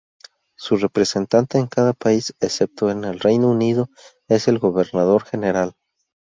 Su 0.57 0.77
representante 0.77 1.59
en 1.59 1.67
cada 1.67 1.93
país, 1.93 2.33
excepto 2.39 2.89
el 2.89 3.19
Reino 3.19 3.51
Unido, 3.51 3.91
es 4.27 4.47
el 4.47 4.57
gobernador 4.57 5.23
general. 5.25 5.73